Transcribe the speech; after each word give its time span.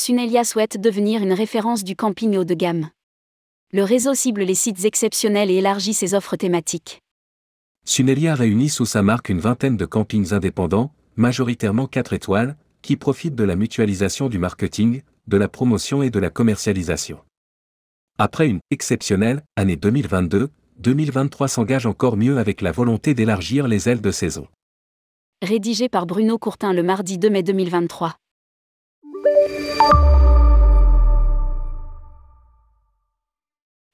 Sunelia 0.00 0.44
souhaite 0.44 0.80
devenir 0.80 1.22
une 1.22 1.34
référence 1.34 1.84
du 1.84 1.94
camping 1.94 2.34
haut 2.38 2.44
de 2.44 2.54
gamme. 2.54 2.88
Le 3.70 3.84
réseau 3.84 4.14
cible 4.14 4.44
les 4.44 4.54
sites 4.54 4.86
exceptionnels 4.86 5.50
et 5.50 5.56
élargit 5.56 5.92
ses 5.92 6.14
offres 6.14 6.36
thématiques. 6.36 7.02
Sunelia 7.84 8.34
réunit 8.34 8.70
sous 8.70 8.86
sa 8.86 9.02
marque 9.02 9.28
une 9.28 9.40
vingtaine 9.40 9.76
de 9.76 9.84
campings 9.84 10.32
indépendants, 10.32 10.94
majoritairement 11.16 11.86
4 11.86 12.14
étoiles, 12.14 12.56
qui 12.80 12.96
profitent 12.96 13.34
de 13.34 13.44
la 13.44 13.56
mutualisation 13.56 14.30
du 14.30 14.38
marketing, 14.38 15.02
de 15.26 15.36
la 15.36 15.48
promotion 15.48 16.02
et 16.02 16.08
de 16.08 16.18
la 16.18 16.30
commercialisation. 16.30 17.20
Après 18.16 18.48
une 18.48 18.60
exceptionnelle 18.70 19.42
année 19.54 19.76
2022, 19.76 20.48
2023 20.78 21.46
s'engage 21.46 21.84
encore 21.84 22.16
mieux 22.16 22.38
avec 22.38 22.62
la 22.62 22.72
volonté 22.72 23.12
d'élargir 23.12 23.68
les 23.68 23.90
ailes 23.90 24.00
de 24.00 24.10
saison. 24.10 24.48
Rédigé 25.42 25.90
par 25.90 26.06
Bruno 26.06 26.38
Courtin 26.38 26.72
le 26.72 26.82
mardi 26.82 27.18
2 27.18 27.28
mai 27.28 27.42
2023. 27.42 28.16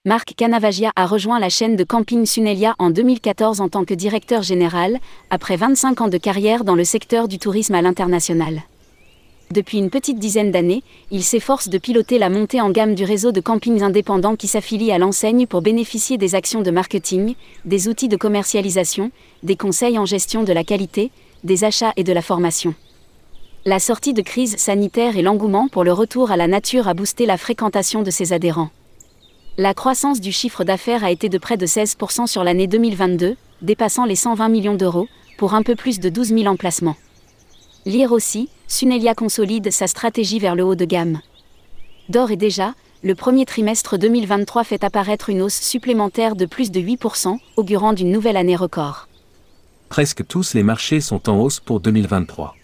Marc 0.06 0.34
Canavagia 0.36 0.92
a 0.94 1.04
rejoint 1.04 1.40
la 1.40 1.48
chaîne 1.48 1.74
de 1.74 1.82
camping 1.82 2.26
Sunelia 2.26 2.76
en 2.78 2.90
2014 2.90 3.60
en 3.60 3.68
tant 3.68 3.84
que 3.84 3.92
directeur 3.92 4.44
général, 4.44 5.00
après 5.30 5.56
25 5.56 6.00
ans 6.00 6.06
de 6.06 6.16
carrière 6.16 6.62
dans 6.62 6.76
le 6.76 6.84
secteur 6.84 7.26
du 7.26 7.40
tourisme 7.40 7.74
à 7.74 7.82
l'international. 7.82 8.62
Depuis 9.50 9.78
une 9.78 9.90
petite 9.90 10.20
dizaine 10.20 10.52
d'années, 10.52 10.84
il 11.10 11.24
s'efforce 11.24 11.68
de 11.68 11.78
piloter 11.78 12.18
la 12.18 12.30
montée 12.30 12.60
en 12.60 12.70
gamme 12.70 12.94
du 12.94 13.02
réseau 13.02 13.32
de 13.32 13.40
campings 13.40 13.82
indépendants 13.82 14.36
qui 14.36 14.46
s'affilient 14.46 14.92
à 14.92 14.98
l'enseigne 14.98 15.48
pour 15.48 15.60
bénéficier 15.60 16.18
des 16.18 16.36
actions 16.36 16.62
de 16.62 16.70
marketing, 16.70 17.34
des 17.64 17.88
outils 17.88 18.08
de 18.08 18.16
commercialisation, 18.16 19.10
des 19.42 19.56
conseils 19.56 19.98
en 19.98 20.04
gestion 20.04 20.44
de 20.44 20.52
la 20.52 20.62
qualité, 20.62 21.10
des 21.42 21.64
achats 21.64 21.92
et 21.96 22.04
de 22.04 22.12
la 22.12 22.22
formation. 22.22 22.76
La 23.68 23.80
sortie 23.80 24.14
de 24.14 24.22
crise 24.22 24.56
sanitaire 24.58 25.16
et 25.16 25.22
l'engouement 25.22 25.66
pour 25.66 25.82
le 25.82 25.92
retour 25.92 26.30
à 26.30 26.36
la 26.36 26.46
nature 26.46 26.86
a 26.86 26.94
boosté 26.94 27.26
la 27.26 27.36
fréquentation 27.36 28.04
de 28.04 28.12
ses 28.12 28.32
adhérents. 28.32 28.70
La 29.58 29.74
croissance 29.74 30.20
du 30.20 30.30
chiffre 30.30 30.62
d'affaires 30.62 31.02
a 31.02 31.10
été 31.10 31.28
de 31.28 31.36
près 31.36 31.56
de 31.56 31.66
16% 31.66 32.28
sur 32.28 32.44
l'année 32.44 32.68
2022, 32.68 33.34
dépassant 33.62 34.04
les 34.04 34.14
120 34.14 34.50
millions 34.50 34.76
d'euros, 34.76 35.08
pour 35.36 35.54
un 35.54 35.64
peu 35.64 35.74
plus 35.74 35.98
de 35.98 36.08
12 36.08 36.28
000 36.28 36.46
emplacements. 36.46 36.94
Lire 37.86 38.12
aussi, 38.12 38.50
Sunelia 38.68 39.16
consolide 39.16 39.72
sa 39.72 39.88
stratégie 39.88 40.38
vers 40.38 40.54
le 40.54 40.62
haut 40.62 40.76
de 40.76 40.84
gamme. 40.84 41.20
D'or 42.08 42.30
et 42.30 42.36
déjà, 42.36 42.72
le 43.02 43.16
premier 43.16 43.46
trimestre 43.46 43.98
2023 43.98 44.62
fait 44.62 44.84
apparaître 44.84 45.28
une 45.28 45.42
hausse 45.42 45.60
supplémentaire 45.60 46.36
de 46.36 46.46
plus 46.46 46.70
de 46.70 46.78
8%, 46.78 47.36
augurant 47.56 47.94
d'une 47.94 48.12
nouvelle 48.12 48.36
année 48.36 48.54
record. 48.54 49.08
Presque 49.88 50.24
tous 50.24 50.54
les 50.54 50.62
marchés 50.62 51.00
sont 51.00 51.28
en 51.28 51.40
hausse 51.40 51.58
pour 51.58 51.80
2023. 51.80 52.54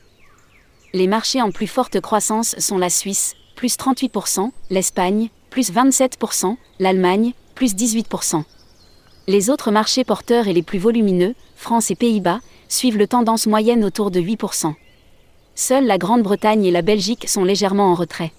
Les 0.95 1.07
marchés 1.07 1.41
en 1.41 1.51
plus 1.51 1.69
forte 1.69 2.01
croissance 2.01 2.55
sont 2.59 2.77
la 2.77 2.91
Suisse, 2.91 3.35
plus 3.57 3.79
38%, 3.79 4.51
l'Espagne, 4.69 5.31
plus 5.49 5.73
27%, 5.73 6.57
l'Allemagne, 6.81 7.33
plus 7.55 7.75
18%. 7.75 8.45
Les 9.27 9.49
autres 9.49 9.71
marchés 9.71 10.05
porteurs 10.05 10.49
et 10.49 10.53
les 10.53 10.63
plus 10.63 10.79
volumineux, 10.79 11.35
France 11.57 11.91
et 11.91 11.95
Pays-Bas, 11.95 12.41
suivent 12.69 12.99
le 12.99 13.07
tendance 13.07 13.47
moyenne 13.47 13.85
autour 13.85 14.11
de 14.11 14.21
8%. 14.21 14.75
Seules 15.55 15.87
la 15.87 15.97
Grande-Bretagne 15.97 16.67
et 16.67 16.71
la 16.71 16.83
Belgique 16.83 17.27
sont 17.27 17.45
légèrement 17.45 17.91
en 17.91 17.95
retrait. 17.95 18.33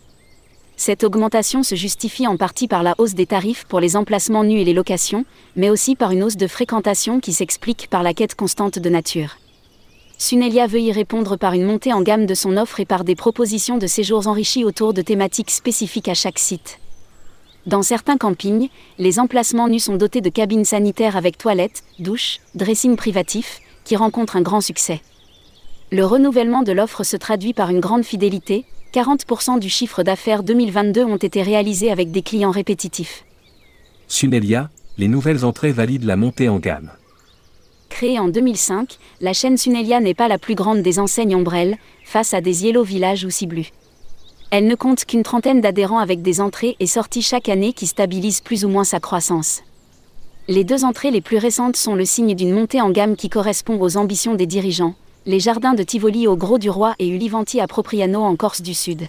Cette 0.78 1.04
augmentation 1.04 1.64
se 1.64 1.74
justifie 1.74 2.28
en 2.28 2.38
partie 2.38 2.68
par 2.68 2.84
la 2.84 2.94
hausse 3.00 3.16
des 3.16 3.26
tarifs 3.26 3.66
pour 3.66 3.80
les 3.80 3.96
emplacements 3.96 4.44
nus 4.44 4.60
et 4.60 4.66
les 4.66 4.74
locations, 4.74 5.26
mais 5.56 5.72
aussi 5.72 5.96
par 5.96 6.12
une 6.12 6.22
hausse 6.22 6.38
de 6.38 6.48
fréquentation 6.48 7.20
qui 7.20 7.34
s'explique 7.34 7.88
par 7.90 8.04
la 8.04 8.14
quête 8.14 8.36
constante 8.36 8.78
de 8.78 8.90
nature. 8.90 9.38
Sunelia 10.18 10.68
veut 10.68 10.80
y 10.80 10.92
répondre 10.92 11.38
par 11.38 11.54
une 11.54 11.66
montée 11.66 11.94
en 11.94 12.02
gamme 12.02 12.26
de 12.26 12.34
son 12.34 12.58
offre 12.58 12.80
et 12.80 12.86
par 12.86 13.04
des 13.04 13.16
propositions 13.16 13.78
de 13.78 13.88
séjours 13.88 14.28
enrichis 14.28 14.64
autour 14.64 14.94
de 14.94 15.02
thématiques 15.02 15.52
spécifiques 15.52 16.08
à 16.08 16.14
chaque 16.14 16.40
site. 16.40 16.80
Dans 17.66 17.82
certains 17.82 18.18
campings, 18.18 18.70
les 18.98 19.20
emplacements 19.20 19.70
nus 19.70 19.80
sont 19.80 19.96
dotés 19.96 20.22
de 20.22 20.30
cabines 20.30 20.66
sanitaires 20.66 21.16
avec 21.16 21.38
toilettes, 21.38 21.84
douches, 22.00 22.40
dressing 22.56 22.96
privatif, 22.96 23.62
qui 23.86 23.96
rencontrent 23.96 24.36
un 24.36 24.42
grand 24.42 24.62
succès. 24.62 25.02
Le 25.92 26.06
renouvellement 26.06 26.64
de 26.64 26.72
l'offre 26.72 27.04
se 27.04 27.16
traduit 27.16 27.54
par 27.54 27.70
une 27.70 27.80
grande 27.80 28.04
fidélité, 28.04 28.66
40% 28.94 29.60
du 29.60 29.70
chiffre 29.70 30.04
d'affaires 30.04 30.44
2022 30.44 31.04
ont 31.04 31.18
été 31.18 31.42
réalisés 31.42 31.92
avec 31.92 32.12
des 32.12 32.22
clients 32.22 32.52
répétitifs. 32.52 33.26
Sunelia, 34.08 34.70
les 34.98 35.08
nouvelles 35.08 35.46
entrées 35.46 35.72
valident 35.72 36.06
la 36.06 36.16
montée 36.16 36.50
en 36.50 36.60
gamme. 36.60 36.92
Créée 37.94 38.18
en 38.18 38.28
2005, 38.28 38.98
la 39.22 39.34
chaîne 39.34 39.56
Sunelia 39.56 40.00
n'est 40.00 40.16
pas 40.16 40.28
la 40.28 40.40
plus 40.40 40.56
grande 40.56 40.82
des 40.82 40.98
enseignes 40.98 41.36
ombrelles, 41.36 41.78
face 42.04 42.34
à 42.34 42.42
des 42.42 42.66
Yellow 42.66 42.82
Village 42.82 43.24
ou 43.24 43.30
Ciblu. 43.30 43.70
Elle 44.50 44.66
ne 44.66 44.74
compte 44.74 45.06
qu'une 45.06 45.22
trentaine 45.22 45.62
d'adhérents 45.62 46.00
avec 46.00 46.24
des 46.24 46.42
entrées 46.42 46.76
et 46.80 46.88
sorties 46.88 47.22
chaque 47.22 47.50
année 47.50 47.72
qui 47.72 47.86
stabilisent 47.86 48.42
plus 48.42 48.66
ou 48.66 48.68
moins 48.68 48.84
sa 48.84 49.00
croissance. 49.00 49.62
Les 50.48 50.64
deux 50.64 50.86
entrées 50.86 51.12
les 51.12 51.22
plus 51.22 51.38
récentes 51.38 51.78
sont 51.78 51.94
le 51.94 52.04
signe 52.04 52.34
d'une 52.34 52.56
montée 52.56 52.82
en 52.82 52.90
gamme 52.90 53.16
qui 53.16 53.30
correspond 53.30 53.80
aux 53.80 53.96
ambitions 53.96 54.34
des 54.34 54.48
dirigeants, 54.48 54.96
les 55.28 55.40
jardins 55.40 55.76
de 55.76 55.84
Tivoli 55.84 56.26
au 56.28 56.36
Gros 56.36 56.58
du 56.58 56.72
Roi 56.72 56.96
et 56.98 57.08
Ulivanti 57.08 57.62
à 57.62 57.68
Propriano 57.68 58.24
en 58.24 58.36
Corse 58.36 58.64
du 58.64 58.74
Sud. 58.74 59.04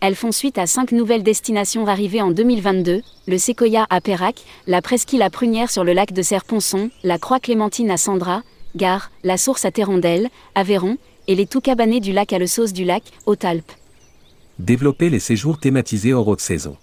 Elles 0.00 0.14
font 0.14 0.32
suite 0.32 0.58
à 0.58 0.66
cinq 0.66 0.92
nouvelles 0.92 1.22
destinations 1.22 1.86
arrivées 1.86 2.20
en 2.20 2.30
2022, 2.30 3.02
le 3.26 3.38
Sequoia 3.38 3.86
à 3.88 4.00
Pérac, 4.00 4.42
la 4.66 4.82
Presqu'île 4.82 5.22
à 5.22 5.30
Prunière 5.30 5.70
sur 5.70 5.84
le 5.84 5.94
lac 5.94 6.12
de 6.12 6.22
Serponçon, 6.22 6.90
la 7.02 7.18
Croix 7.18 7.40
Clémentine 7.40 7.90
à 7.90 7.96
Sandra, 7.96 8.42
Gare, 8.76 9.10
la 9.24 9.38
Source 9.38 9.64
à 9.64 9.70
Terrondelle, 9.70 10.28
Aveyron, 10.54 10.98
et 11.28 11.34
les 11.34 11.46
tout 11.46 11.62
cabanés 11.62 12.00
du 12.00 12.12
lac 12.12 12.32
à 12.32 12.38
le 12.38 12.46
Sauce 12.46 12.74
du 12.74 12.84
lac, 12.84 13.04
aux 13.24 13.36
Talpes. 13.36 13.72
Développer 14.58 15.08
les 15.08 15.18
séjours 15.18 15.58
thématisés 15.58 16.12
hors 16.12 16.28
haute 16.28 16.40
saison. 16.40 16.76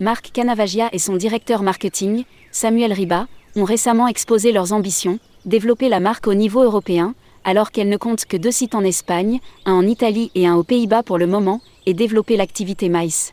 Marc 0.00 0.30
Canavagia 0.32 0.88
et 0.92 0.98
son 0.98 1.16
directeur 1.16 1.62
marketing, 1.62 2.24
Samuel 2.50 2.92
Riba, 2.92 3.26
ont 3.54 3.64
récemment 3.64 4.08
exposé 4.08 4.50
leurs 4.50 4.72
ambitions, 4.72 5.18
développer 5.44 5.88
la 5.88 6.00
marque 6.00 6.26
au 6.26 6.34
niveau 6.34 6.62
européen, 6.62 7.14
alors 7.44 7.70
qu'elle 7.70 7.90
ne 7.90 7.96
compte 7.98 8.24
que 8.24 8.36
deux 8.38 8.50
sites 8.50 8.74
en 8.74 8.82
Espagne, 8.82 9.40
un 9.66 9.74
en 9.74 9.86
Italie 9.86 10.30
et 10.34 10.46
un 10.46 10.56
aux 10.56 10.64
Pays-Bas 10.64 11.02
pour 11.02 11.18
le 11.18 11.26
moment, 11.26 11.60
et 11.86 11.94
développer 11.94 12.36
l'activité 12.36 12.88
maïs. 12.88 13.32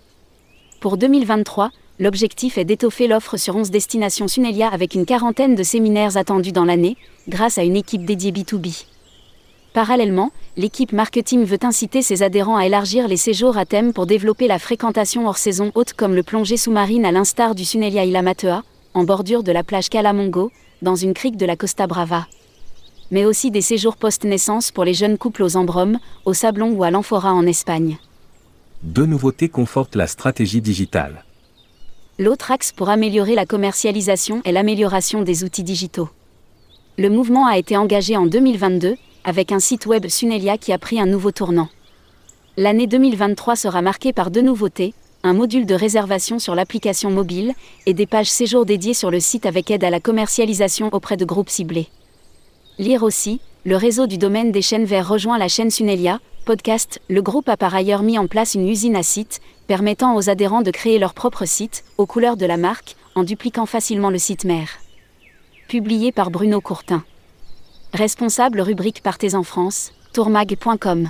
Pour 0.80 0.98
2023, 0.98 1.72
l'objectif 2.00 2.58
est 2.58 2.66
d'étoffer 2.66 3.08
l'offre 3.08 3.38
sur 3.38 3.56
11 3.56 3.70
destinations 3.70 4.28
Sunelia 4.28 4.68
avec 4.68 4.96
une 4.96 5.06
quarantaine 5.06 5.56
de 5.56 5.64
séminaires 5.64 6.18
attendus 6.18 6.52
dans 6.52 6.66
l'année, 6.66 6.98
grâce 7.30 7.58
à 7.58 7.64
une 7.64 7.76
équipe 7.76 8.06
dédiée 8.06 8.32
B2B. 8.32 8.86
Parallèlement, 9.74 10.32
l'équipe 10.58 10.92
marketing 10.92 11.46
veut 11.46 11.60
inciter 11.62 12.02
ses 12.02 12.24
adhérents 12.24 12.58
à 12.58 12.66
élargir 12.66 13.08
les 13.08 13.16
séjours 13.16 13.58
à 13.58 13.66
thème 13.66 13.94
pour 13.94 14.06
développer 14.06 14.48
la 14.48 14.60
fréquentation 14.60 15.28
hors 15.28 15.38
saison 15.38 15.72
haute 15.76 15.94
comme 15.94 16.14
le 16.14 16.24
plongée 16.24 16.58
sous-marine 16.58 17.06
à 17.06 17.12
l'instar 17.12 17.56
du 17.56 17.64
Sunelia 17.64 18.04
Ilamatea, 18.04 18.64
en 18.94 19.04
bordure 19.06 19.44
de 19.44 19.52
la 19.52 19.64
plage 19.64 19.90
Calamongo, 19.90 20.52
dans 20.82 20.96
une 20.96 21.14
crique 21.14 21.38
de 21.38 21.46
la 21.46 21.56
Costa 21.56 21.88
Brava. 21.88 22.28
Mais 23.12 23.24
aussi 23.24 23.52
des 23.52 23.62
séjours 23.62 23.96
post-naissance 23.96 24.72
pour 24.72 24.84
les 24.84 24.94
jeunes 24.94 25.18
couples 25.18 25.44
aux 25.44 25.56
Embromes, 25.56 26.00
au 26.26 26.34
Sablon 26.34 26.72
ou 26.72 26.84
à 26.84 26.92
l'Amphora 26.92 27.34
en 27.34 27.46
Espagne. 27.46 27.98
Deux 28.84 29.06
nouveautés 29.06 29.48
confortent 29.48 29.96
la 29.96 30.08
stratégie 30.08 30.60
digitale. 30.60 31.24
L'autre 32.18 32.50
axe 32.50 32.72
pour 32.72 32.90
améliorer 32.90 33.36
la 33.36 33.46
commercialisation 33.46 34.42
est 34.44 34.52
l'amélioration 34.52 35.22
des 35.22 35.44
outils 35.44 35.64
digitaux. 35.64 36.10
Le 36.98 37.08
mouvement 37.12 37.46
a 37.46 37.60
été 37.60 37.78
engagé 37.78 38.18
en 38.18 38.26
2022 38.26 38.96
avec 39.24 39.52
un 39.52 39.60
site 39.60 39.86
web 39.86 40.08
Sunelia 40.08 40.58
qui 40.58 40.74
a 40.74 40.80
pris 40.80 41.00
un 41.00 41.06
nouveau 41.06 41.32
tournant. 41.32 41.70
L'année 42.58 42.88
2023 42.88 43.56
sera 43.56 43.84
marquée 43.84 44.14
par 44.14 44.32
deux 44.32 44.42
nouveautés, 44.42 44.96
un 45.22 45.34
module 45.34 45.68
de 45.68 45.76
réservation 45.76 46.40
sur 46.40 46.56
l'application 46.56 47.12
mobile 47.12 47.54
et 47.86 47.94
des 47.94 48.08
pages 48.08 48.32
séjour 48.32 48.66
dédiées 48.66 48.96
sur 48.96 49.12
le 49.12 49.20
site 49.20 49.46
avec 49.46 49.70
aide 49.70 49.84
à 49.84 49.92
la 49.92 50.00
commercialisation 50.00 50.90
auprès 50.92 51.18
de 51.18 51.26
groupes 51.26 51.52
ciblés. 51.52 51.88
Lire 52.80 53.04
aussi, 53.04 53.42
le 53.64 53.76
réseau 53.76 54.08
du 54.08 54.18
domaine 54.18 54.52
des 54.52 54.64
chaînes 54.64 54.86
verts 54.86 55.08
rejoint 55.08 55.38
la 55.38 55.48
chaîne 55.48 55.70
Sunelia, 55.70 56.20
podcast. 56.46 57.00
Le 57.10 57.22
groupe 57.22 57.48
a 57.48 57.58
par 57.58 57.76
ailleurs 57.76 58.02
mis 58.02 58.18
en 58.18 58.26
place 58.26 58.56
une 58.56 58.68
usine 58.68 58.96
à 58.96 59.04
site, 59.04 59.40
permettant 59.68 60.16
aux 60.16 60.30
adhérents 60.30 60.64
de 60.64 60.72
créer 60.72 60.98
leur 60.98 61.14
propre 61.14 61.46
site, 61.46 61.84
aux 62.00 62.08
couleurs 62.08 62.38
de 62.38 62.48
la 62.48 62.58
marque, 62.58 62.96
en 63.14 63.24
dupliquant 63.24 63.68
facilement 63.68 64.10
le 64.10 64.18
site 64.18 64.46
mère. 64.46 64.80
Publié 65.68 66.12
par 66.12 66.32
Bruno 66.32 66.60
Courtin. 66.60 67.04
Responsable 67.94 68.62
rubrique 68.62 69.04
Partez 69.04 69.36
en 69.36 69.44
France, 69.44 69.92
tourmag.com. 70.14 71.10